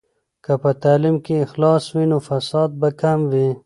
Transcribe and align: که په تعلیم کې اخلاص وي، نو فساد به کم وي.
که 0.45 0.53
په 0.61 0.71
تعلیم 0.83 1.15
کې 1.25 1.35
اخلاص 1.45 1.83
وي، 1.93 2.05
نو 2.11 2.17
فساد 2.27 2.69
به 2.79 2.89
کم 3.01 3.19
وي. 3.31 3.49